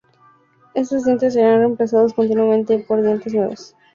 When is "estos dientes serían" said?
0.73-1.59